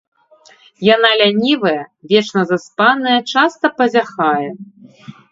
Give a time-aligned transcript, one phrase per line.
[0.95, 4.49] Яна лянівая, вечна заспаная, часта пазяхае.